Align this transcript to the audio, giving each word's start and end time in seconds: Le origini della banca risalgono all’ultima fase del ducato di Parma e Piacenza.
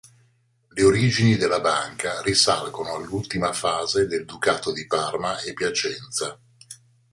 Le 0.69 0.83
origini 0.83 1.35
della 1.35 1.59
banca 1.59 2.23
risalgono 2.23 2.95
all’ultima 2.95 3.53
fase 3.53 4.07
del 4.07 4.25
ducato 4.25 4.73
di 4.73 4.87
Parma 4.87 5.37
e 5.41 5.53
Piacenza. 5.53 6.41